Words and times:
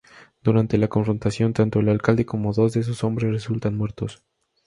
Durante 0.41 0.79
la 0.79 0.87
confrontación, 0.87 1.53
tanto 1.53 1.77
el 1.79 1.87
alcalde 1.87 2.25
como 2.25 2.53
dos 2.53 2.73
de 2.73 2.81
sus 2.81 3.03
hombres 3.03 3.31
resultan 3.31 3.77
muertos. 3.77 4.23